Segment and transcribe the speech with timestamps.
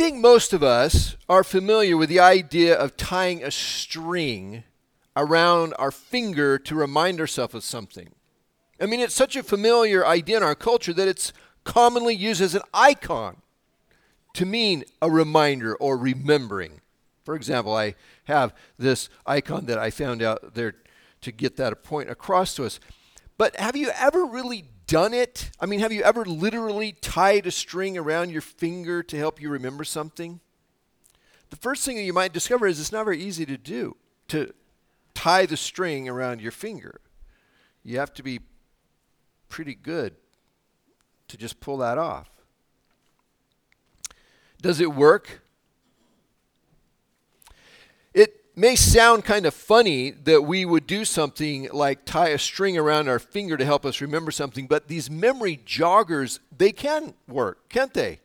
[0.00, 4.64] think most of us are familiar with the idea of tying a string
[5.14, 8.14] around our finger to remind ourselves of something.
[8.80, 11.34] I mean, it's such a familiar idea in our culture that it's
[11.64, 13.42] commonly used as an icon
[14.32, 16.80] to mean a reminder or remembering.
[17.22, 17.94] For example, I
[18.24, 20.76] have this icon that I found out there
[21.20, 22.80] to get that point across to us.
[23.36, 25.52] But have you ever really done it?
[25.60, 29.48] I mean, have you ever literally tied a string around your finger to help you
[29.48, 30.40] remember something?
[31.50, 33.96] The first thing you might discover is it's not very easy to do,
[34.28, 34.52] to
[35.14, 37.00] tie the string around your finger.
[37.84, 38.40] You have to be
[39.48, 40.16] pretty good
[41.28, 42.28] to just pull that off.
[44.60, 45.40] Does it work?
[48.12, 52.76] It may sound kind of funny that we would do something like tie a string
[52.76, 57.70] around our finger to help us remember something, but these memory joggers, they can work,
[57.70, 58.20] can't they?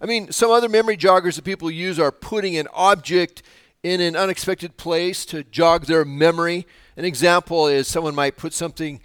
[0.00, 3.42] I mean, some other memory joggers that people use are putting an object
[3.82, 6.64] in an unexpected place to jog their memory.
[6.96, 9.00] An example is someone might put something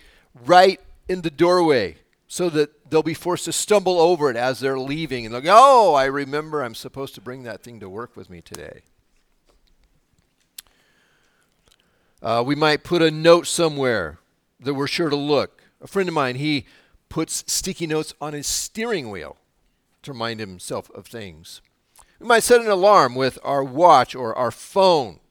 [0.46, 4.80] right in the doorway so that they'll be forced to stumble over it as they're
[4.80, 8.16] leaving and they'll go, Oh, I remember I'm supposed to bring that thing to work
[8.16, 8.84] with me today.
[12.28, 14.20] Uh, we might put a note somewhere
[14.60, 15.62] that we're sure to look.
[15.80, 16.66] A friend of mine, he
[17.08, 19.38] puts sticky notes on his steering wheel
[20.02, 21.62] to remind himself of things.
[22.20, 25.22] We might set an alarm with our watch or our phone.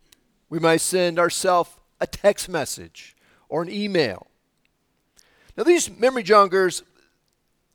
[0.48, 1.68] We might send ourselves
[2.00, 3.14] a text message
[3.50, 4.28] or an email.
[5.54, 6.80] Now, these memory joggers,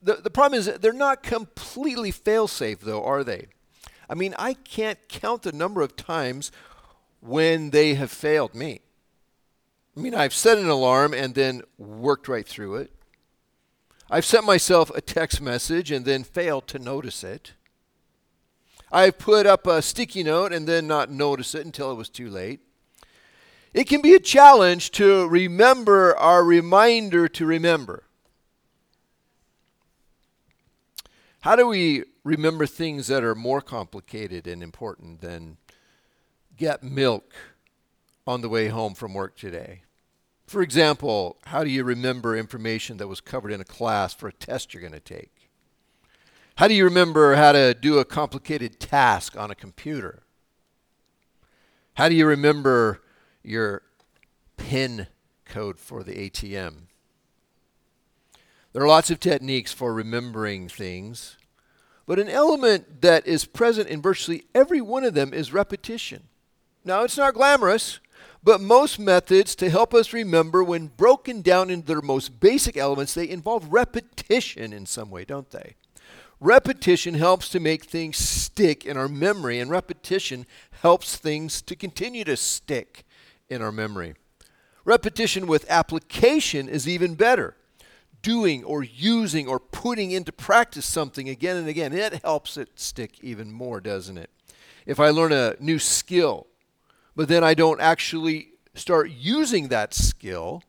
[0.02, 3.50] the, the problem is they're not completely fail safe, though, are they?
[4.10, 6.52] I mean, I can't count the number of times
[7.20, 8.82] when they have failed me.
[9.96, 12.92] I mean, I've set an alarm and then worked right through it.
[14.10, 17.54] I've sent myself a text message and then failed to notice it.
[18.92, 22.30] I've put up a sticky note and then not notice it until it was too
[22.30, 22.60] late.
[23.74, 28.04] It can be a challenge to remember our reminder to remember.
[31.42, 35.58] How do we remember things that are more complicated and important than
[36.58, 37.34] get milk
[38.28, 39.84] on the way home from work today?
[40.52, 44.34] For example, how do you remember information that was covered in a class for a
[44.34, 45.50] test you're going to take?
[46.58, 50.24] How do you remember how to do a complicated task on a computer?
[51.94, 53.02] How do you remember
[53.42, 53.84] your
[54.58, 55.08] PIN
[55.46, 56.88] code for the ATM?
[58.74, 61.38] There are lots of techniques for remembering things,
[62.06, 66.24] but an element that is present in virtually every one of them is repetition.
[66.84, 68.02] Now, it's not glamorous,
[68.44, 73.14] but most methods to help us remember, when broken down into their most basic elements,
[73.14, 75.76] they involve repetition in some way, don't they?
[76.40, 80.48] Repetition helps to make things stick in our memory, and repetition
[80.82, 83.06] helps things to continue to stick
[83.48, 84.16] in our memory.
[84.84, 87.56] Repetition with application is even better.
[88.24, 93.20] Doing or using or putting into practice something again and again, it helps it stick
[93.22, 94.32] even more, doesn't it?
[94.88, 96.48] If I learn a new skill,
[97.16, 100.64] but then I don't actually start using that skill,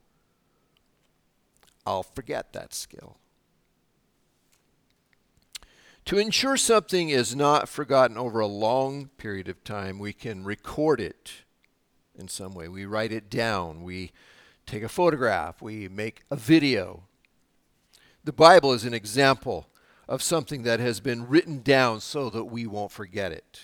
[1.86, 3.16] I'll forget that skill.
[6.06, 11.00] To ensure something is not forgotten over a long period of time, we can record
[11.00, 11.44] it
[12.18, 12.68] in some way.
[12.68, 14.10] We write it down, we
[14.66, 17.04] take a photograph, we make a video.
[18.24, 19.68] The Bible is an example
[20.08, 23.60] of something that has been written down so that we won't forget it.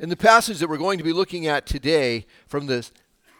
[0.00, 2.88] In the passage that we're going to be looking at today from the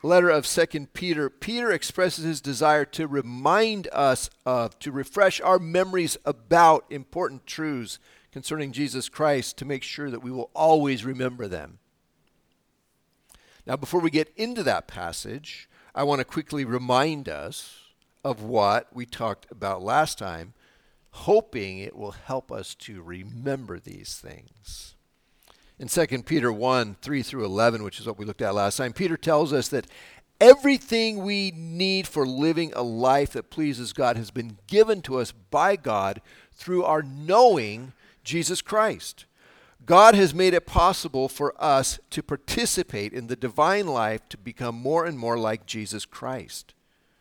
[0.03, 5.61] letter of Second Peter, Peter expresses his desire to remind us of, to refresh our
[5.61, 8.01] memories about important truths
[8.33, 11.79] concerning Jesus Christ to make sure that we will always remember them.
[13.65, 17.85] Now, before we get into that passage, I want to quickly remind us
[18.25, 20.55] of what we talked about last time,
[21.11, 24.97] hoping it will help us to remember these things
[25.79, 28.93] in 2 Peter 1 3 through 11, which is what we looked at last time,
[28.93, 29.87] Peter tells us that
[30.41, 35.33] everything we need for living a life that pleases God has been given to us
[35.33, 36.21] by God
[36.53, 37.93] through our knowing
[38.25, 39.25] Jesus Christ.
[39.87, 44.75] God has made it possible for us to participate in the divine life to become
[44.75, 46.75] more and more like Jesus Christ.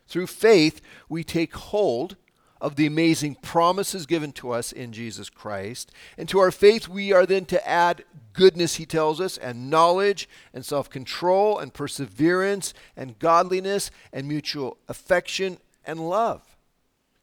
[0.07, 2.17] Through faith, we take hold
[2.59, 5.91] of the amazing promises given to us in Jesus Christ.
[6.17, 10.29] And to our faith, we are then to add goodness, he tells us, and knowledge,
[10.53, 16.57] and self control, and perseverance, and godliness, and mutual affection and love.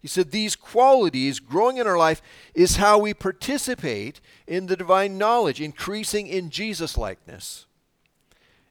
[0.05, 2.21] He said these qualities growing in our life
[2.55, 7.65] is how we participate in the divine knowledge, increasing in Jesus likeness.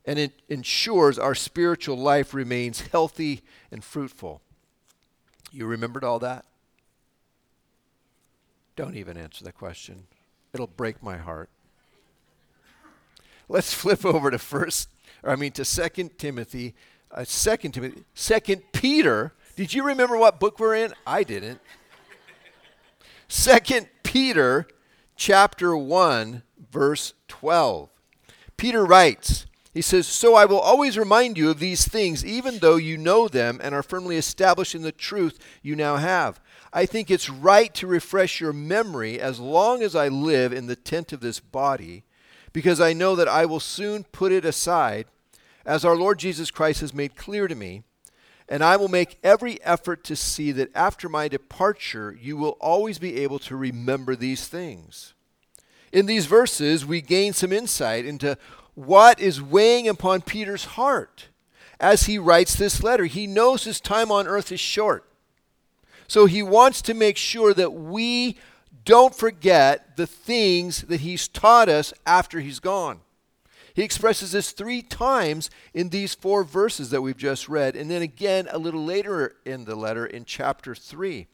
[0.06, 4.42] And it ensures our spiritual life remains healthy and fruitful.
[5.52, 6.46] You remembered all that?
[8.76, 10.08] Don't even answer the question.
[10.54, 11.50] It'll break my heart.
[13.50, 14.90] Let's flip over to first,
[15.24, 16.76] or I mean to Second Timothy,
[17.12, 20.94] uh, Second Timothy, Second Peter did you remember what book we're in?
[21.06, 21.62] I didn't.
[23.28, 24.68] Second Peter
[25.16, 26.42] chapter 1
[26.72, 27.90] verse 12.
[28.58, 32.78] Peter writes, he says, So I will always remind you of these things, even though
[32.78, 36.40] you know them and are firmly established in the truth you now have.
[36.76, 40.76] I think it's right to refresh your memory as long as I live in the
[40.76, 42.04] tent of this body,
[42.52, 45.06] because I know that I will soon put it aside,
[45.66, 47.84] as our Lord Jesus Christ has made clear to me.
[48.50, 53.00] And I will make every effort to see that after my departure, you will always
[53.00, 55.14] be able to remember these things.
[55.94, 58.38] In these verses, we gain some insight into
[58.74, 61.28] what is weighing upon Peter's heart
[61.80, 63.06] as he writes this letter.
[63.06, 65.08] He knows his time on earth is short.
[66.08, 68.38] So he wants to make sure that we
[68.86, 73.00] don't forget the things that he's taught us after he's gone.
[73.74, 78.04] He expresses this three times in these four verses that we've just read, and then
[78.04, 81.28] again a little later in the letter in chapter 3.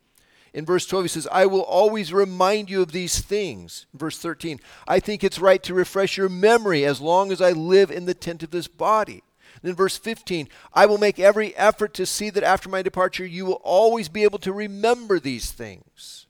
[0.54, 3.86] In verse 12, he says, I will always remind you of these things.
[3.94, 7.92] Verse 13, I think it's right to refresh your memory as long as I live
[7.92, 9.22] in the tent of this body.
[9.62, 13.46] Then verse 15, I will make every effort to see that after my departure you
[13.46, 16.28] will always be able to remember these things.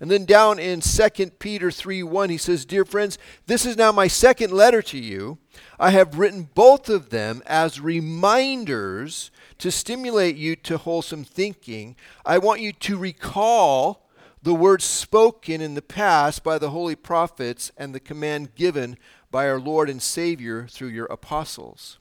[0.00, 1.08] And then down in 2
[1.38, 5.38] Peter 3 1, he says, Dear friends, this is now my second letter to you.
[5.78, 11.96] I have written both of them as reminders to stimulate you to wholesome thinking.
[12.24, 14.08] I want you to recall
[14.42, 18.96] the words spoken in the past by the holy prophets and the command given
[19.30, 21.98] by our Lord and Savior through your apostles.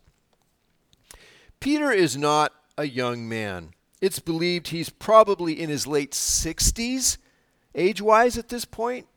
[1.59, 3.73] Peter is not a young man.
[4.01, 7.17] It's believed he's probably in his late 60s
[7.75, 9.07] age wise at this point.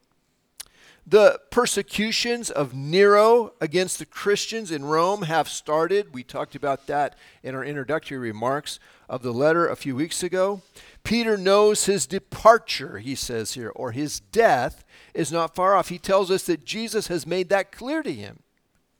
[1.06, 6.14] The persecutions of Nero against the Christians in Rome have started.
[6.14, 8.78] We talked about that in our introductory remarks
[9.08, 10.62] of the letter a few weeks ago.
[11.02, 15.88] Peter knows his departure, he says here, or his death is not far off.
[15.88, 18.38] He tells us that Jesus has made that clear to him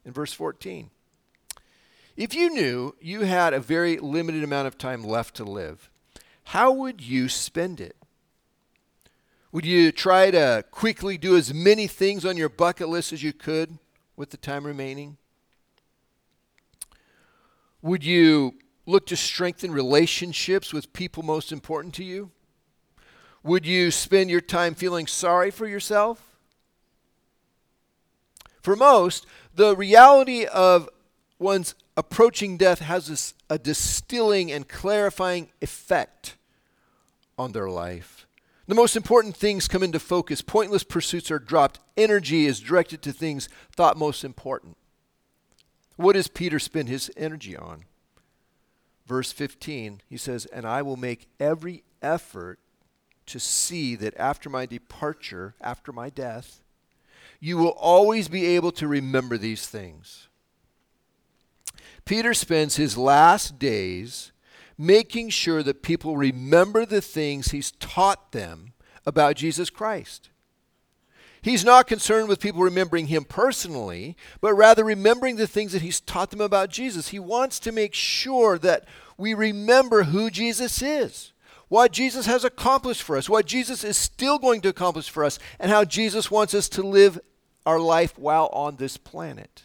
[0.05, 0.91] in verse 14.
[2.23, 5.91] If you knew you had a very limited amount of time left to live,
[6.45, 7.97] how would you spend it?
[9.51, 13.33] Would you try to quickly do as many things on your bucket list as you
[13.33, 13.77] could
[14.15, 15.17] with the time remaining?
[17.83, 18.55] Would you
[18.87, 22.31] look to strengthen relationships with people most important to you?
[23.43, 26.37] Would you spend your time feeling sorry for yourself?
[28.61, 29.27] For most,
[29.57, 30.89] the reality of
[31.41, 36.37] one's approaching death has a distilling and clarifying effect
[37.39, 38.27] on their life.
[38.67, 40.41] The most important things come into focus.
[40.41, 41.81] Pointless pursuits are dropped.
[41.97, 44.77] Energy is directed to things thought most important.
[45.97, 47.85] What does Peter spend his energy on?
[49.07, 52.59] Verse 15, he says, And I will make every effort
[53.27, 56.61] to see that after my departure, after my death,
[57.41, 60.29] you will always be able to remember these things.
[62.05, 64.33] Peter spends his last days
[64.77, 68.73] making sure that people remember the things he's taught them
[69.07, 70.31] about Jesus Christ.
[71.43, 76.01] He's not concerned with people remembering him personally, but rather remembering the things that he's
[76.01, 77.09] taught them about Jesus.
[77.09, 78.85] He wants to make sure that
[79.19, 81.33] we remember who Jesus is,
[81.69, 85.41] what Jesus has accomplished for us, what Jesus is still going to accomplish for us,
[85.59, 87.19] and how Jesus wants us to live
[87.67, 89.65] our life while on this planet.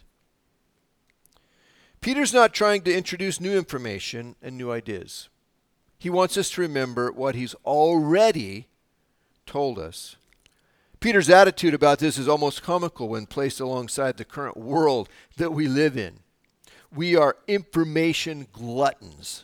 [2.07, 5.27] Peter's not trying to introduce new information and new ideas.
[5.99, 8.67] He wants us to remember what he's already
[9.45, 10.15] told us.
[11.01, 15.67] Peter's attitude about this is almost comical when placed alongside the current world that we
[15.67, 16.19] live in.
[16.95, 19.43] We are information gluttons,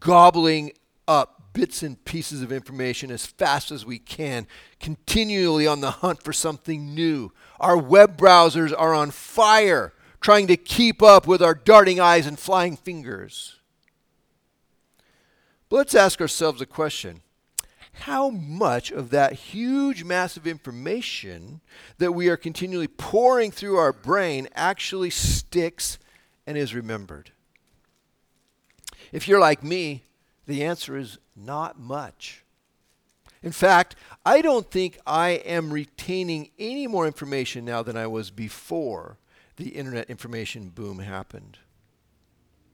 [0.00, 0.72] gobbling
[1.06, 4.48] up bits and pieces of information as fast as we can,
[4.80, 7.30] continually on the hunt for something new.
[7.60, 12.38] Our web browsers are on fire trying to keep up with our darting eyes and
[12.38, 13.56] flying fingers.
[15.68, 17.22] But let's ask ourselves a question
[17.92, 21.60] How much of that huge mass of information
[21.98, 25.98] that we are continually pouring through our brain actually sticks
[26.46, 27.30] and is remembered?
[29.12, 30.04] If you're like me,
[30.46, 32.44] the answer is not much.
[33.42, 33.96] In fact,
[34.26, 39.16] I don't think I am retaining any more information now than I was before
[39.60, 41.58] the internet information boom happened.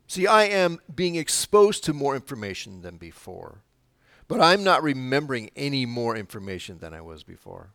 [0.07, 3.63] See, I am being exposed to more information than before,
[4.29, 7.71] but I'm not remembering any more information than I was before.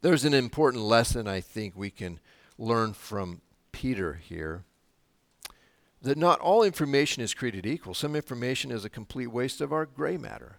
[0.00, 2.18] There's an important lesson I think we can
[2.58, 4.64] learn from Peter here
[6.02, 7.94] that not all information is created equal.
[7.94, 10.56] Some information is a complete waste of our gray matter.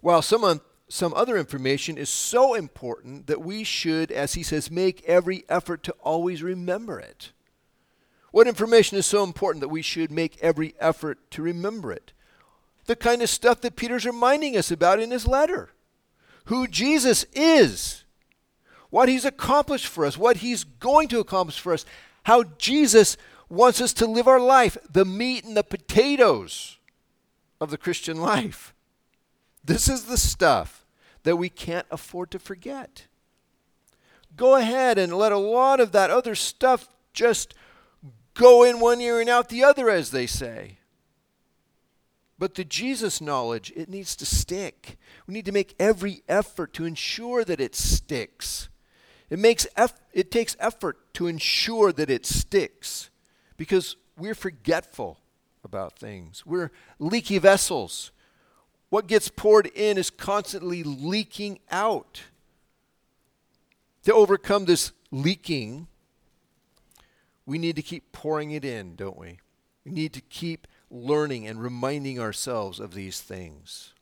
[0.00, 0.60] While some,
[0.92, 5.82] some other information is so important that we should, as he says, make every effort
[5.84, 7.32] to always remember it.
[8.30, 12.12] What information is so important that we should make every effort to remember it?
[12.84, 15.70] The kind of stuff that Peter's reminding us about in his letter.
[16.46, 18.04] Who Jesus is,
[18.90, 21.86] what he's accomplished for us, what he's going to accomplish for us,
[22.24, 23.16] how Jesus
[23.48, 26.76] wants us to live our life, the meat and the potatoes
[27.62, 28.74] of the Christian life.
[29.64, 30.81] This is the stuff
[31.24, 33.06] that we can't afford to forget.
[34.36, 37.54] Go ahead and let a lot of that other stuff just
[38.34, 40.78] go in one ear and out the other, as they say.
[42.38, 44.98] But the Jesus knowledge, it needs to stick.
[45.26, 48.68] We need to make every effort to ensure that it sticks.
[49.30, 53.10] It, makes eff- it takes effort to ensure that it sticks
[53.56, 55.18] because we're forgetful
[55.62, 56.44] about things.
[56.44, 58.10] We're leaky vessels.
[58.92, 62.24] What gets poured in is constantly leaking out.
[64.02, 65.86] To overcome this leaking,
[67.46, 69.38] we need to keep pouring it in, don't we?
[69.86, 73.94] We need to keep learning and reminding ourselves of these things.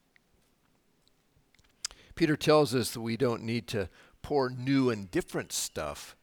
[2.16, 3.88] Peter tells us that we don't need to
[4.22, 6.16] pour new and different stuff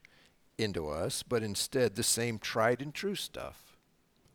[0.57, 3.77] into us, but instead the same tried and true stuff.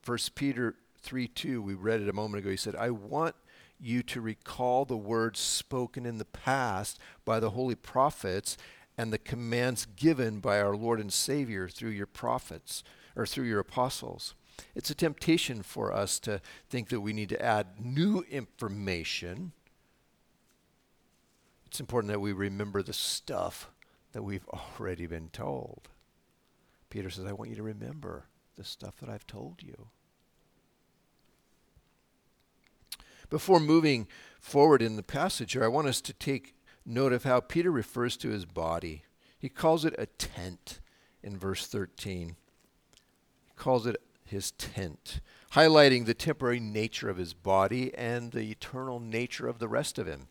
[0.07, 2.49] 1 Peter 3 2, we read it a moment ago.
[2.49, 3.35] He said, I want
[3.83, 8.57] you to recall the words spoken in the past by the holy prophets
[8.97, 12.85] and the commands given by our Lord and Savior through your prophets
[13.17, 14.35] or through your apostles.
[14.75, 19.53] It's a temptation for us to think that we need to add new information.
[21.67, 23.71] It's important that we remember the stuff
[24.13, 24.49] that we've
[24.79, 25.89] already been told.
[26.91, 29.89] Peter says, I want you to remember the stuff that I've told you.
[33.33, 34.09] Before moving
[34.41, 38.15] forward in the passage here, I want us to take note of how Peter refers
[38.19, 39.05] to his body.
[39.39, 40.81] He calls it a tent
[41.23, 42.37] in verse 13.
[42.99, 43.97] He calls it
[44.27, 45.21] his tent,
[45.53, 50.07] highlighting the temporary nature of his body and the eternal nature of the rest of
[50.07, 50.29] him.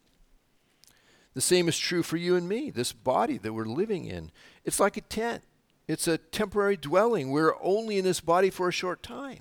[1.34, 2.70] The same is true for you and me.
[2.70, 4.30] This body that we're living in,
[4.64, 5.42] it's like a tent.
[5.88, 7.32] It's a temporary dwelling.
[7.32, 9.40] We're only in this body for a short time.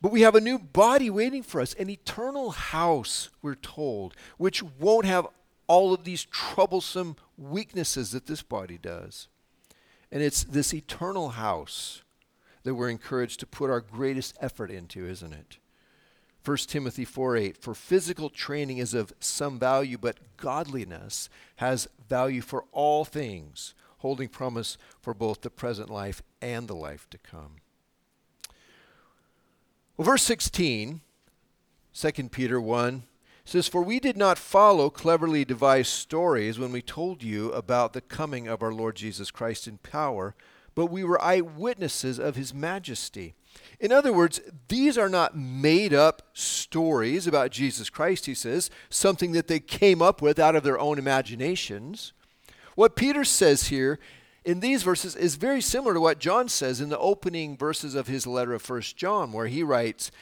[0.00, 4.62] But we have a new body waiting for us, an eternal house, we're told, which
[4.62, 5.26] won't have
[5.66, 9.28] all of these troublesome weaknesses that this body does.
[10.12, 12.02] And it's this eternal house
[12.62, 15.58] that we're encouraged to put our greatest effort into, isn't it?
[16.44, 22.40] 1 Timothy 4 8, for physical training is of some value, but godliness has value
[22.40, 27.56] for all things holding promise for both the present life and the life to come.
[29.96, 31.00] Well, verse 16,
[31.94, 33.04] 2 Peter 1,
[33.46, 38.02] says, For we did not follow cleverly devised stories when we told you about the
[38.02, 40.34] coming of our Lord Jesus Christ in power,
[40.74, 43.36] but we were eyewitnesses of his majesty.
[43.80, 44.38] In other words,
[44.68, 50.02] these are not made up stories about Jesus Christ, he says, something that they came
[50.02, 52.12] up with out of their own imaginations.
[52.74, 53.98] What Peter says here
[54.46, 58.06] in these verses is very similar to what John says in the opening verses of
[58.06, 60.12] his letter of First John, where he writes,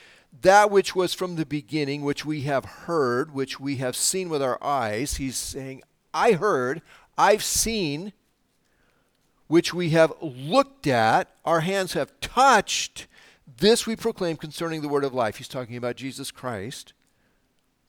[0.40, 4.43] That which was from the beginning, which we have heard, which we have seen with
[4.43, 5.16] our eyes.
[5.16, 5.83] He's saying,
[6.14, 6.81] I heard,
[7.19, 8.14] I've seen,
[9.47, 13.07] which we have looked at, our hands have touched.
[13.59, 15.37] This we proclaim concerning the word of life.
[15.37, 16.95] He's talking about Jesus Christ.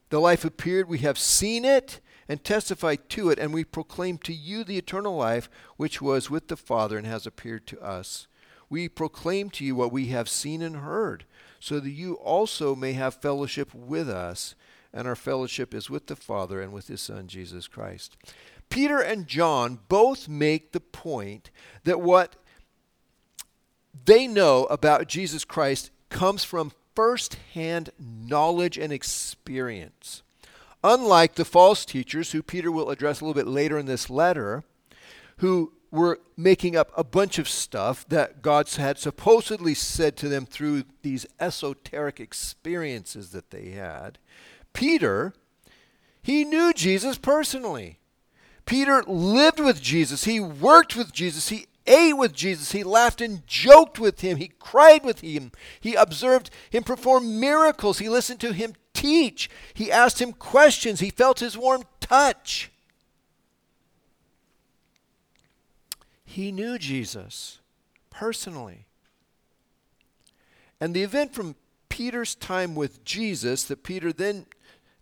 [0.10, 4.34] The life appeared, we have seen it and testify to it, and we proclaim to
[4.34, 8.27] you the eternal life which was with the Father and has appeared to us.
[8.70, 11.25] We proclaim to you what we have seen and heard,
[11.60, 14.55] so that you also may have fellowship with us,
[14.91, 18.17] and our fellowship is with the Father and with his Son, Jesus Christ.
[18.70, 21.51] Peter and John both make the point
[21.84, 22.36] that what
[24.03, 30.24] they know about Jesus Christ comes from first hand knowledge and experience.
[30.88, 34.63] Unlike the false teachers, who Peter will address a little bit later in this letter,
[35.38, 40.46] who were making up a bunch of stuff that God had supposedly said to them
[40.46, 44.20] through these esoteric experiences that they had.
[44.74, 45.34] Peter,
[46.22, 47.98] he knew Jesus personally.
[48.68, 50.25] Peter lived with Jesus.
[50.25, 51.50] He worked with Jesus.
[51.50, 52.74] He ate with Jesus.
[52.74, 54.38] He laughed and joked with him.
[54.38, 55.51] He cried with him.
[55.80, 57.98] He observed him perform miracles.
[57.98, 59.50] He listened to him teach.
[59.74, 61.00] He asked him questions.
[61.00, 62.71] He felt his warm touch.
[66.24, 67.59] He knew Jesus
[68.09, 68.88] personally.
[70.81, 71.55] And the event from
[71.88, 74.47] Peter's time with Jesus that Peter then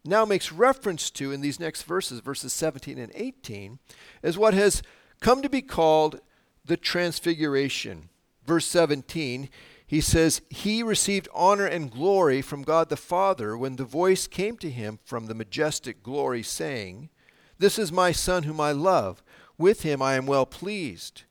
[0.06, 3.80] now makes reference to in these next verses, verses 17 and 18,
[4.22, 4.84] is what has
[5.22, 6.20] come to be called
[6.66, 8.10] the Transfiguration.
[8.46, 9.50] Verse 17,
[9.94, 14.58] he says, He received honor and glory from God the Father when the voice came
[14.58, 17.10] to him from the majestic glory, saying,
[17.60, 19.22] This is my Son whom I love.
[19.58, 21.24] With him I am well pleased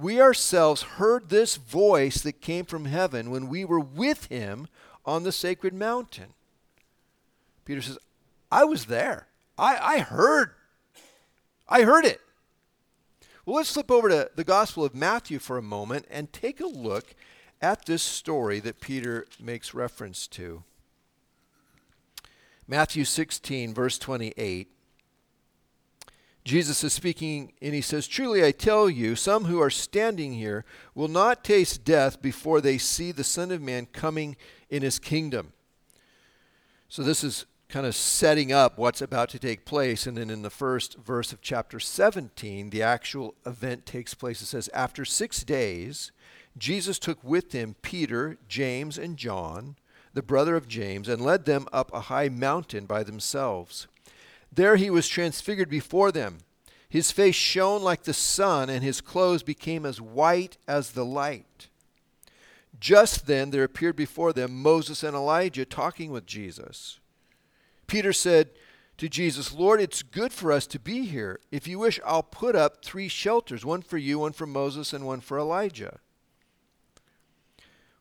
[0.00, 4.68] we ourselves heard this voice that came from heaven when we were with him
[5.04, 6.34] on the sacred mountain.
[7.64, 7.98] Peter says,
[8.50, 9.26] I was there.
[9.58, 10.52] I, I heard.
[11.68, 12.20] I heard it.
[13.44, 16.66] Well, let's flip over to the Gospel of Matthew for a moment and take a
[16.66, 17.14] look
[17.60, 20.62] at this story that Peter makes reference to.
[22.66, 24.68] Matthew 16, verse 28.
[26.44, 30.64] Jesus is speaking and he says, Truly I tell you, some who are standing here
[30.94, 34.36] will not taste death before they see the Son of Man coming
[34.70, 35.52] in his kingdom.
[36.88, 40.06] So this is kind of setting up what's about to take place.
[40.06, 44.40] And then in the first verse of chapter 17, the actual event takes place.
[44.40, 46.12] It says, After six days,
[46.56, 49.76] Jesus took with him Peter, James, and John,
[50.14, 53.86] the brother of James, and led them up a high mountain by themselves.
[54.52, 56.38] There he was transfigured before them.
[56.88, 61.68] His face shone like the sun, and his clothes became as white as the light.
[62.80, 66.98] Just then there appeared before them Moses and Elijah talking with Jesus.
[67.86, 68.50] Peter said
[68.98, 71.40] to Jesus, Lord, it's good for us to be here.
[71.50, 75.04] If you wish, I'll put up three shelters one for you, one for Moses, and
[75.04, 76.00] one for Elijah.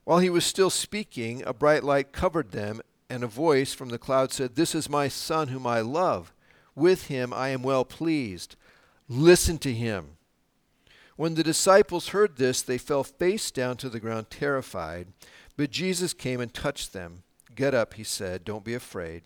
[0.08, 3.98] While he was still speaking, a bright light covered them, and a voice from the
[3.98, 6.34] cloud said, This is my son whom I love
[6.76, 8.56] with him I am well pleased.
[9.10, 10.12] Listen to him.
[11.18, 15.08] When the disciples heard this, they fell face down to the ground, terrified.
[15.58, 17.24] But Jesus came and touched them.
[17.54, 18.46] Get up, he said.
[18.46, 19.24] Don't be afraid.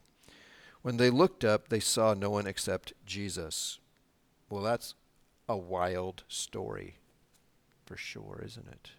[0.82, 3.78] When they looked up, they saw no one except Jesus.
[4.50, 4.96] Well, that's
[5.48, 6.96] a wild story
[7.86, 8.90] for sure, isn't it?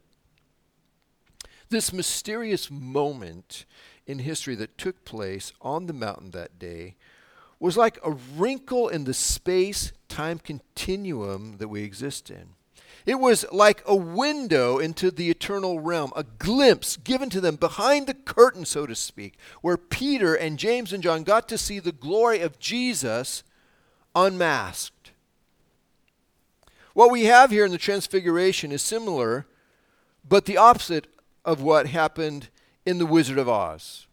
[1.73, 3.65] This mysterious moment
[4.07, 6.97] in history that took place on the mountain that day
[7.59, 12.51] was like a wrinkle in the space time continuum that we exist in.
[13.07, 18.07] It was like a window into the eternal realm, a glimpse given to them behind
[18.07, 21.91] the curtain, so to speak, where Peter and James and John got to see the
[21.91, 23.45] glory of Jesus
[24.15, 25.13] unmasked.
[26.93, 29.47] What we have here in the Transfiguration is similar,
[30.29, 31.07] but the opposite
[31.45, 32.49] of what happened
[32.85, 34.07] in The Wizard of Oz.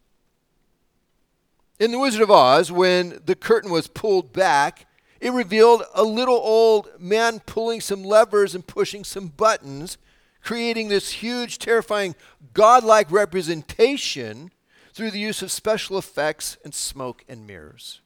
[1.79, 4.87] In The Wizard of Oz, when the curtain was pulled back,
[5.19, 9.97] it revealed a little old man pulling some levers and pushing some buttons,
[10.41, 12.15] creating this huge, terrifying,
[12.53, 14.51] godlike representation
[14.93, 18.01] through the use of special effects and smoke and mirrors.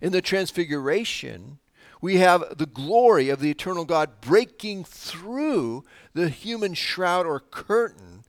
[0.00, 1.58] In the Transfiguration,
[2.00, 8.24] we have the glory of the eternal God breaking through the human shroud or curtain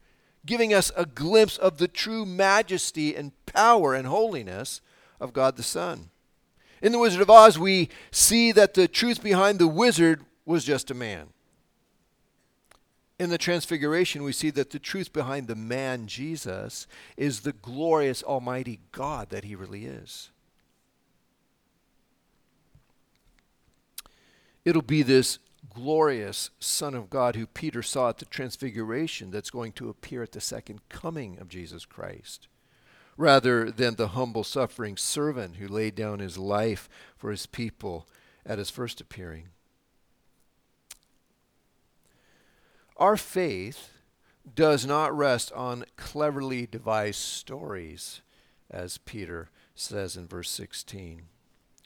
[0.47, 4.81] giving us a glimpse of the true majesty and power and holiness
[5.19, 6.09] of God the Son.
[6.81, 10.89] In The Wizard of Oz, we see that the truth behind the wizard was just
[10.89, 11.27] a man.
[13.19, 18.23] In the Transfiguration, we see that the truth behind the man, Jesus, is the glorious
[18.23, 20.29] Almighty God that he really is.
[24.67, 25.39] It'll be this
[25.73, 30.33] glorious Son of God who Peter saw at the Transfiguration that's going to appear at
[30.33, 32.49] the second coming of Jesus Christ,
[33.15, 38.09] rather than the humble suffering servant who laid down his life for his people
[38.45, 39.47] at his first appearing.
[42.97, 43.93] Our faith
[44.53, 48.19] does not rest on cleverly devised stories,
[48.69, 51.21] as Peter says in verse 16.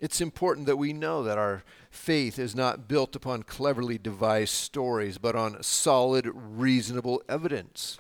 [0.02, 5.20] It's important that we know that our faith is not built upon cleverly devised stories,
[5.20, 8.00] but on solid, reasonable evidence.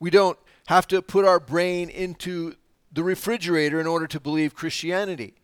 [0.00, 2.54] We don't have to put our brain into
[2.90, 5.34] the refrigerator in order to believe Christianity.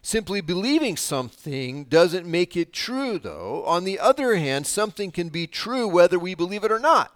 [0.00, 3.62] Simply believing something doesn't make it true, though.
[3.66, 7.12] On the other hand, something can be true whether we believe it or not.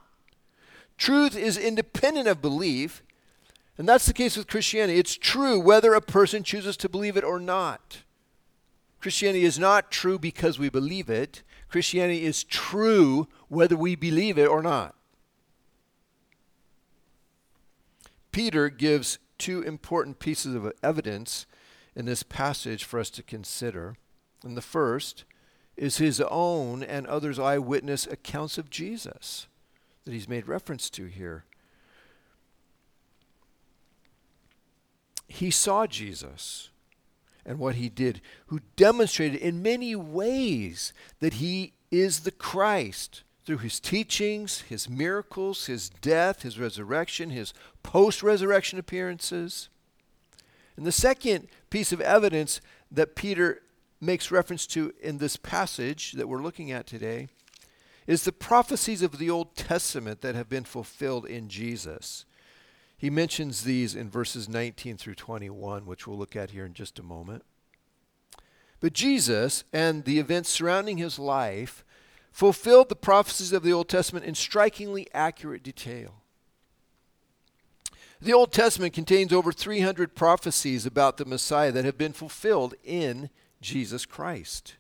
[0.99, 3.03] Truth is independent of belief,
[3.81, 4.99] and that's the case with Christianity.
[4.99, 8.03] It's true whether a person chooses to believe it or not.
[9.01, 11.43] Christianity is not true because we believe it.
[11.71, 14.97] Christianity is true whether we believe it or not.
[18.33, 21.47] Peter gives two important pieces of evidence
[21.97, 23.97] in this passage for us to consider.
[24.45, 25.25] And the first
[25.79, 29.47] is his own and others' eyewitness accounts of Jesus
[30.05, 31.47] that he's made reference to here.
[35.31, 36.71] He saw Jesus
[37.47, 43.59] and what he did, who demonstrated in many ways that he is the Christ through
[43.59, 49.69] his teachings, his miracles, his death, his resurrection, his post resurrection appearances.
[50.77, 53.63] And the second piece of evidence that Peter
[54.01, 57.29] makes reference to in this passage that we're looking at today
[58.09, 62.25] is the prophecies of the Old Testament that have been fulfilled in Jesus.
[63.01, 66.99] He mentions these in verses 19 through 21, which we'll look at here in just
[66.99, 67.47] a moment.
[68.79, 71.83] But Jesus and the events surrounding his life
[72.31, 76.17] fulfilled the prophecies of the Old Testament in strikingly accurate detail.
[78.21, 83.31] The Old Testament contains over 300 prophecies about the Messiah that have been fulfilled in
[83.63, 84.77] Jesus Christ.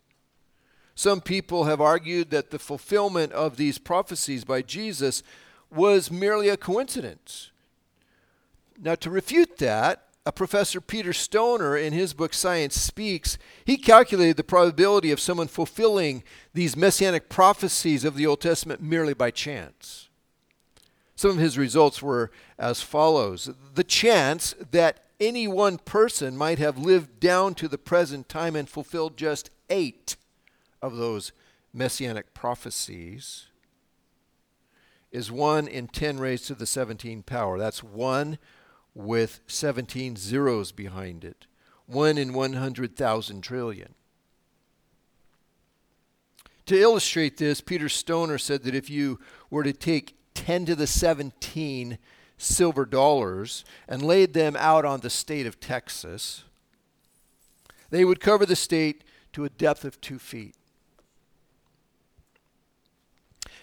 [0.94, 5.22] Some people have argued that the fulfillment of these prophecies by Jesus
[5.70, 7.50] was merely a coincidence.
[8.78, 14.36] Now, to refute that, a professor Peter Stoner in his book Science Speaks, he calculated
[14.36, 20.08] the probability of someone fulfilling these messianic prophecies of the Old Testament merely by chance.
[21.16, 26.78] Some of his results were as follows The chance that any one person might have
[26.78, 30.16] lived down to the present time and fulfilled just eight
[30.80, 31.32] of those
[31.72, 33.46] messianic prophecies
[35.12, 37.58] is 1 in 10 raised to the 17 power.
[37.58, 38.38] That's 1
[38.94, 41.46] with 17 zeros behind it.
[41.86, 43.94] 1 in 100,000 trillion.
[46.66, 49.18] To illustrate this, Peter Stoner said that if you
[49.50, 51.98] were to take 10 to the 17
[52.38, 56.44] silver dollars and laid them out on the state of Texas,
[57.90, 60.54] they would cover the state to a depth of two feet.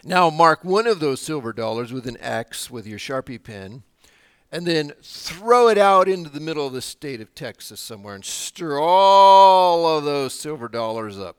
[0.04, 3.84] Now mark one of those silver dollars with an X with your Sharpie pen,
[4.52, 8.24] and then throw it out into the middle of the state of Texas somewhere and
[8.24, 11.38] stir all of those silver dollars up.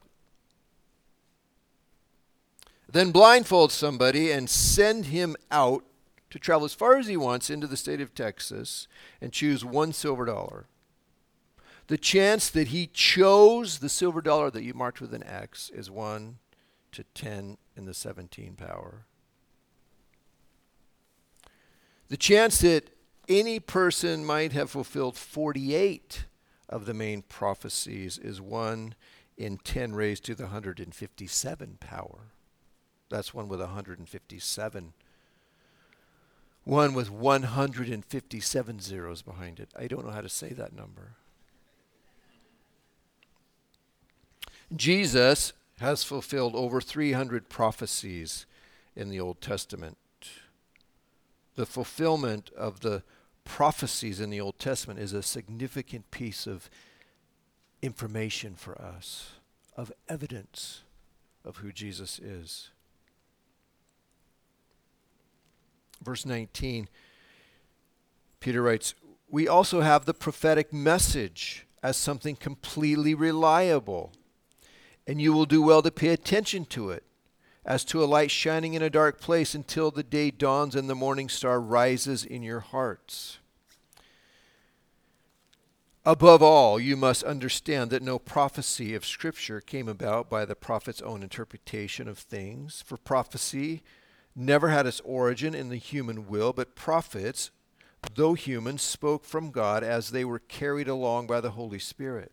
[2.91, 5.85] Then blindfold somebody and send him out
[6.31, 8.87] to travel as far as he wants into the state of Texas
[9.21, 10.67] and choose one silver dollar.
[11.87, 15.91] The chance that he chose the silver dollar that you marked with an X is
[15.91, 16.39] 1
[16.93, 19.07] to 10 in the 17 power.
[22.09, 22.91] The chance that
[23.29, 26.25] any person might have fulfilled 48
[26.69, 28.95] of the main prophecies is 1
[29.37, 32.33] in 10 raised to the 157 power.
[33.09, 34.93] That's one with 157.
[36.65, 39.71] One with 157 zeros behind it.
[39.79, 41.15] I don't know how to say that number.
[44.77, 48.45] Jesus has fulfilled over 300 prophecies
[48.95, 49.97] in the Old Testament.
[51.55, 53.03] The fulfillment of the
[53.49, 56.71] prophecies in the Old Testament is a significant piece of
[57.83, 59.33] information for us,
[59.77, 60.83] of evidence
[61.45, 62.69] of who Jesus is.
[66.05, 66.89] Verse 19,
[68.39, 68.95] Peter writes,
[69.29, 74.13] We also have the prophetic message as something completely reliable
[75.09, 77.03] and you will do well to pay attention to it,
[77.69, 80.95] as to a light shining in a dark place until the day dawns and the
[80.95, 83.39] morning star rises in your hearts.
[86.07, 91.03] Above all, you must understand that no prophecy of Scripture came about by the prophet's
[91.03, 92.83] own interpretation of things.
[92.87, 93.83] For prophecy
[94.35, 97.51] never had its origin in the human will, but prophets,
[98.15, 102.33] though human, spoke from God as they were carried along by the Holy Spirit.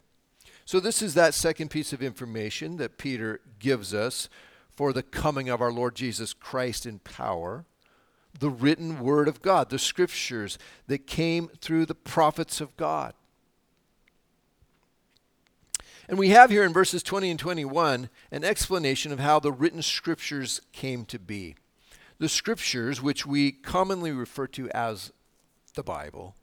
[0.64, 4.30] So, this is that second piece of information that Peter gives us
[4.76, 7.66] for the coming of our Lord Jesus Christ in power
[8.40, 10.58] the written word of God, the scriptures
[10.88, 13.14] that came through the prophets of God.
[16.08, 19.82] And we have here in verses 20 and 21 an explanation of how the written
[19.82, 21.56] scriptures came to be.
[22.20, 25.12] The scriptures, which we commonly refer to as
[25.74, 26.36] the Bible,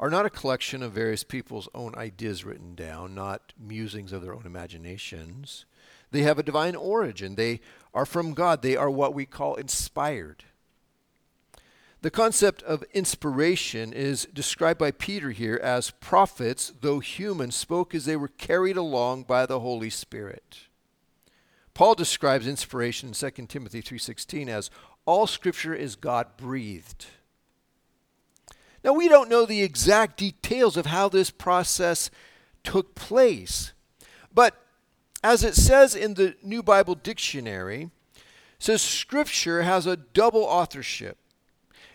[0.00, 4.34] are not a collection of various people's own ideas written down, not musings of their
[4.34, 5.66] own imaginations.
[6.10, 7.34] They have a divine origin.
[7.34, 7.60] They
[7.94, 8.62] are from God.
[8.62, 10.44] They are what we call inspired.
[12.02, 18.06] The concept of inspiration is described by Peter here as prophets, though human, spoke as
[18.06, 20.60] they were carried along by the Holy Spirit.
[21.74, 24.70] Paul describes inspiration in 2 Timothy 3:16 as
[25.04, 27.06] all scripture is God-breathed.
[28.82, 32.10] Now we don't know the exact details of how this process
[32.64, 33.72] took place,
[34.32, 34.59] but
[35.22, 37.90] as it says in the New Bible Dictionary,
[38.58, 41.18] says scripture has a double authorship.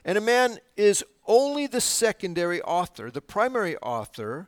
[0.03, 4.47] And a man is only the secondary author, the primary author,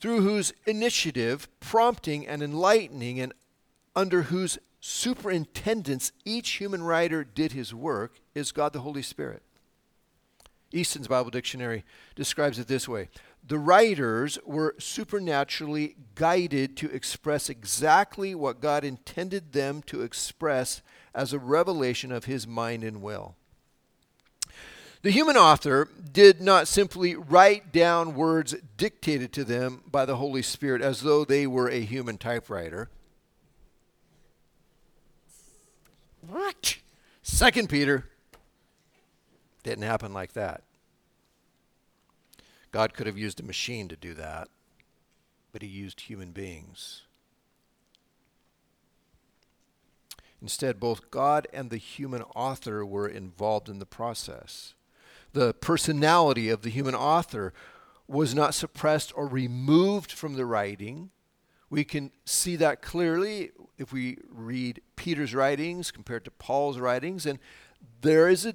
[0.00, 3.32] through whose initiative, prompting, and enlightening, and
[3.94, 9.42] under whose superintendence each human writer did his work, is God the Holy Spirit.
[10.72, 11.84] Easton's Bible Dictionary
[12.16, 13.08] describes it this way
[13.44, 20.80] The writers were supernaturally guided to express exactly what God intended them to express
[21.14, 23.34] as a revelation of his mind and will.
[25.02, 30.42] The human author did not simply write down words dictated to them by the Holy
[30.42, 32.88] Spirit as though they were a human typewriter.
[36.20, 36.76] What?
[37.24, 38.08] Second Peter
[39.64, 40.62] didn't happen like that.
[42.72, 44.48] God could have used a machine to do that,
[45.52, 47.02] but he used human beings.
[50.40, 54.74] Instead, both God and the human author were involved in the process
[55.32, 57.52] the personality of the human author
[58.06, 61.10] was not suppressed or removed from the writing.
[61.70, 67.38] We can see that clearly if we read Peter's writings compared to Paul's writings, and
[68.02, 68.52] there is a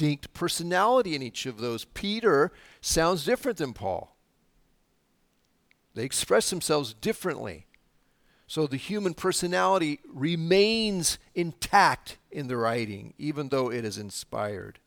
[0.00, 1.84] distinct personality in each of those.
[1.84, 4.16] Peter sounds different than Paul,
[5.94, 7.66] they express themselves differently.
[8.46, 14.80] So the human personality remains intact in the writing, even though it is inspired.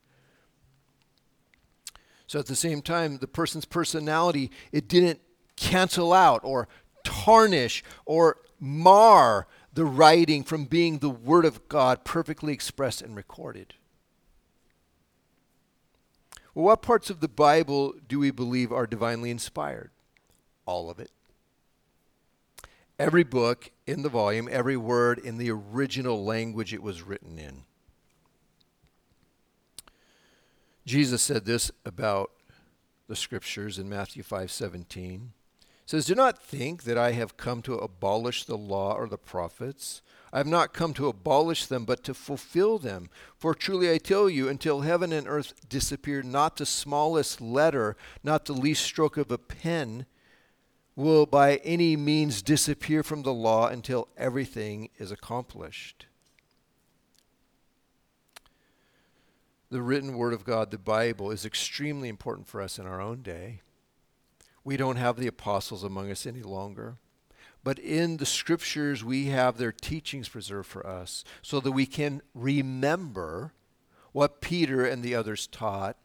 [2.27, 5.21] So at the same time, the person's personality, it didn't
[5.55, 6.67] cancel out or
[7.05, 13.75] tarnish or mar the writing from being the Word of God perfectly expressed and recorded.
[16.53, 19.89] Well, what parts of the Bible do we believe are divinely inspired?
[20.65, 21.11] All of it.
[22.99, 27.63] Every book in the volume, every word in the original language it was written in.
[30.85, 32.31] Jesus said this about
[33.07, 35.33] the scriptures in Matthew 5:17.
[35.85, 40.01] Says, "Do not think that I have come to abolish the law or the prophets.
[40.31, 43.09] I have not come to abolish them, but to fulfill them.
[43.37, 48.45] For truly I tell you, until heaven and earth disappear, not the smallest letter, not
[48.45, 50.05] the least stroke of a pen,
[50.95, 56.07] will by any means disappear from the law until everything is accomplished."
[59.73, 63.23] the written word of God, the Bible, is extremely important for us in our own
[63.23, 63.62] day.
[64.63, 66.97] We don't have the apostles among us any longer.
[67.63, 72.21] But in the scriptures, we have their teachings preserved for us so that we can
[72.33, 73.53] remember
[74.11, 75.97] what Peter and the others taught,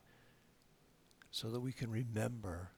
[1.30, 2.70] so that we can remember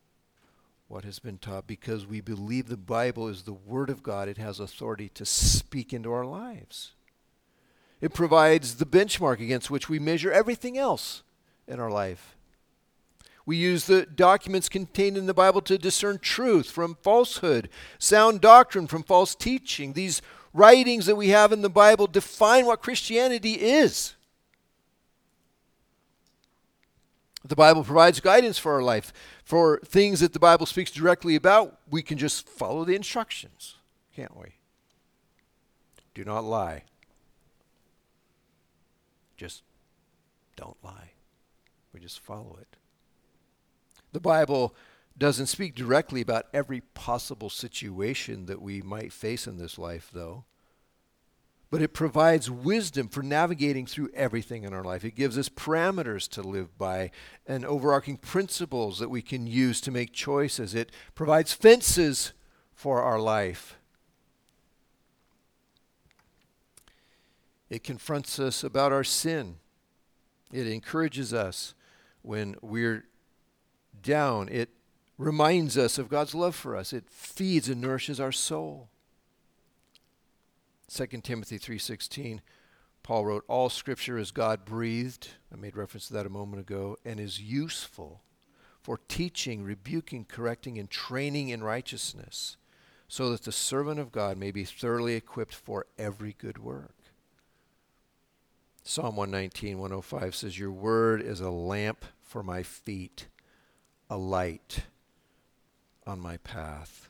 [0.88, 4.28] what has been taught because we believe the Bible is the Word of God.
[4.28, 6.92] It has authority to speak into our lives.
[8.00, 11.22] It provides the benchmark against which we measure everything else
[11.68, 12.36] in our life.
[13.50, 18.86] We use the documents contained in the Bible to discern truth from falsehood, sound doctrine
[18.86, 19.92] from false teaching.
[19.92, 20.22] These
[20.54, 24.14] writings that we have in the Bible define what Christianity is.
[27.44, 29.12] The Bible provides guidance for our life.
[29.42, 33.78] For things that the Bible speaks directly about, we can just follow the instructions,
[34.14, 34.58] can't we?
[36.14, 36.84] Do not lie.
[39.36, 39.64] Just
[40.54, 41.14] don't lie.
[41.92, 42.76] We just follow it.
[44.12, 44.74] The Bible
[45.16, 50.44] doesn't speak directly about every possible situation that we might face in this life, though.
[51.70, 55.04] But it provides wisdom for navigating through everything in our life.
[55.04, 57.12] It gives us parameters to live by
[57.46, 60.74] and overarching principles that we can use to make choices.
[60.74, 62.32] It provides fences
[62.74, 63.76] for our life.
[67.68, 69.56] It confronts us about our sin.
[70.52, 71.74] It encourages us
[72.22, 73.04] when we're
[74.02, 74.48] down.
[74.48, 74.70] It
[75.18, 76.92] reminds us of God's love for us.
[76.92, 78.88] It feeds and nourishes our soul.
[80.88, 82.40] 2 Timothy 3:16
[83.02, 85.28] Paul wrote all scripture is God breathed.
[85.52, 88.22] I made reference to that a moment ago and is useful
[88.82, 92.56] for teaching, rebuking, correcting, and training in righteousness,
[93.08, 96.94] so that the servant of God may be thoroughly equipped for every good work.
[98.82, 103.26] Psalm 119, 105 says, Your word is a lamp for my feet,
[104.10, 104.82] a light
[106.06, 107.08] on my path.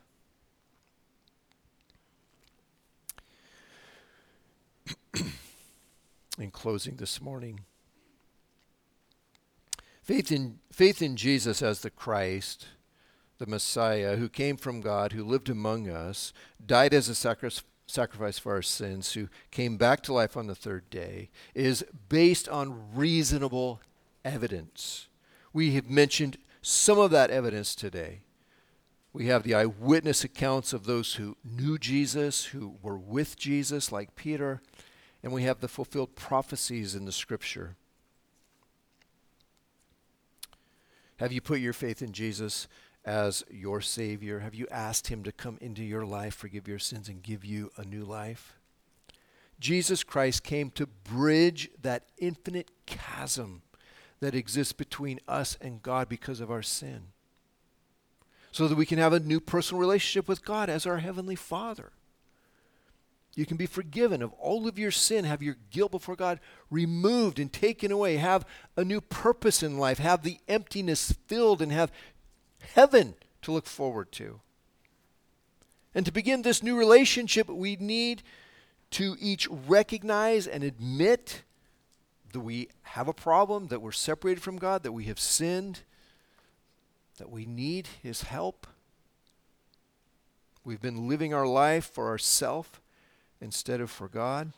[6.38, 7.60] in closing this morning,
[10.02, 12.66] faith in, faith in Jesus as the Christ,
[13.38, 16.32] the Messiah, who came from God, who lived among us,
[16.64, 20.54] died as a sacrifice sacrifice for our sins, who came back to life on the
[20.54, 23.80] third day, is based on reasonable
[24.24, 25.08] evidence.
[25.52, 28.20] We have mentioned some of that evidence today.
[29.12, 34.14] We have the eyewitness accounts of those who knew Jesus, who were with Jesus, like
[34.14, 34.60] Peter,
[35.22, 37.76] and we have the fulfilled prophecies in the scripture.
[41.16, 42.68] Have you put your faith in Jesus
[43.04, 44.38] as your Savior?
[44.38, 47.70] Have you asked Him to come into your life, forgive your sins, and give you
[47.76, 48.54] a new life?
[49.58, 53.62] Jesus Christ came to bridge that infinite chasm
[54.20, 57.08] that exists between us and God because of our sin,
[58.52, 61.92] so that we can have a new personal relationship with God as our Heavenly Father.
[63.34, 67.38] You can be forgiven of all of your sin, have your guilt before God removed
[67.38, 68.44] and taken away, have
[68.76, 71.92] a new purpose in life, have the emptiness filled, and have
[72.74, 74.40] heaven to look forward to.
[75.94, 78.22] And to begin this new relationship, we need
[78.92, 81.42] to each recognize and admit
[82.32, 85.80] that we have a problem, that we're separated from God, that we have sinned,
[87.18, 88.66] that we need His help.
[90.64, 92.70] We've been living our life for ourselves
[93.40, 94.52] instead of for God.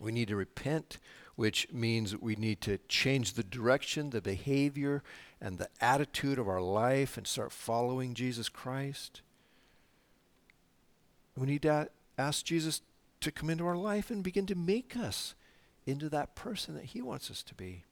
[0.00, 0.98] We need to repent,
[1.36, 5.02] which means we need to change the direction, the behavior,
[5.40, 9.22] and the attitude of our life and start following Jesus Christ.
[11.36, 12.82] We need to ask Jesus
[13.20, 15.34] to come into our life and begin to make us
[15.88, 17.84] into that person that He wants us to be.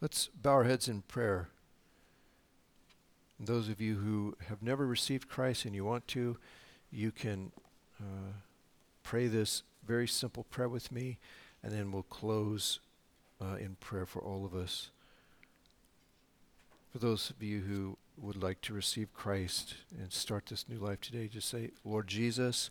[0.00, 1.48] Let's bow our heads in prayer.
[3.40, 6.38] Those of you who have never received Christ and you want to,
[6.92, 7.50] you can
[8.00, 8.34] uh,
[9.02, 11.18] pray this very simple prayer with me,
[11.60, 12.78] and then we'll close
[13.40, 14.90] uh, in prayer for all of us.
[16.92, 21.00] For those of you who would like to receive Christ and start this new life
[21.00, 22.70] today, just say, Lord Jesus,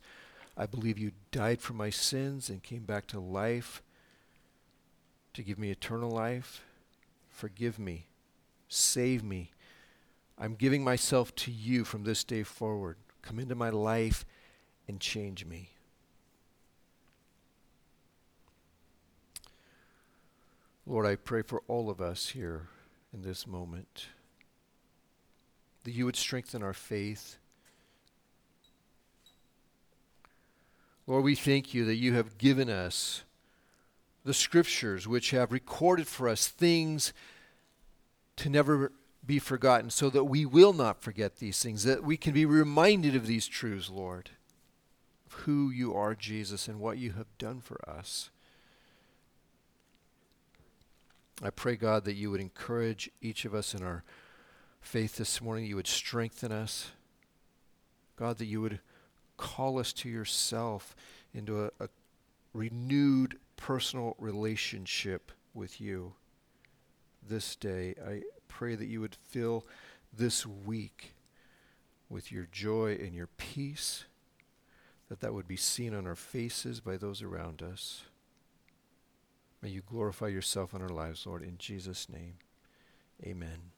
[0.58, 3.82] I believe you died for my sins and came back to life
[5.34, 6.64] to give me eternal life.
[7.30, 8.08] Forgive me.
[8.68, 9.52] Save me
[10.42, 12.98] I'm giving myself to you from this day forward.
[13.22, 14.26] Come into my life
[14.88, 15.70] and change me.
[20.88, 22.70] Lord, I pray for all of us here
[23.14, 24.08] in this moment
[25.84, 27.38] that you would strengthen our faith.
[31.08, 33.24] Lord, we thank you that you have given us
[34.24, 37.12] the scriptures which have recorded for us things
[38.38, 38.92] to never
[39.26, 43.16] be forgotten, so that we will not forget these things, that we can be reminded
[43.16, 44.32] of these truths, Lord,
[45.28, 48.32] of who you are, Jesus, and what you have done for us.
[51.44, 54.04] I pray, God, that you would encourage each of us in our
[54.82, 56.92] faith this morning, you would strengthen us.
[58.18, 58.80] God, that you would
[59.38, 60.96] call us to yourself
[61.34, 61.90] into a, a
[62.54, 66.14] renewed personal relationship with you
[67.28, 67.96] this day.
[68.06, 69.66] I pray that you would fill
[70.12, 71.14] this week
[72.10, 74.06] with your joy and your peace,
[75.08, 78.04] that that would be seen on our faces by those around us.
[79.62, 82.36] May you glorify yourself in our lives, Lord, in Jesus' name.
[83.24, 83.72] Amen.